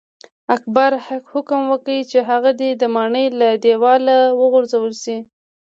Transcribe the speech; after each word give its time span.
اکبر 0.55 0.91
حکم 1.31 1.61
وکړ 1.71 1.97
چې 2.11 2.19
هغه 2.29 2.51
دې 2.59 2.69
د 2.81 2.83
ماڼۍ 2.95 3.25
له 3.39 3.49
دیواله 3.65 4.17
وغورځول 4.39 4.93
شي. 5.03 5.17